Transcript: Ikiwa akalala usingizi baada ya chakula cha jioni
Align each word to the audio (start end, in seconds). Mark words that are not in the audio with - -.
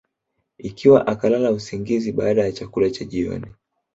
Ikiwa 0.57 1.05
akalala 1.07 1.51
usingizi 1.51 2.11
baada 2.11 2.43
ya 2.43 2.51
chakula 2.51 2.89
cha 2.89 3.05
jioni 3.05 3.53